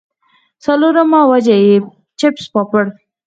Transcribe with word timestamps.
څلورمه 0.63 1.19
وجه 1.31 1.55
ئې 1.65 1.75
چپس 2.19 2.45
پاپړ 2.53 2.85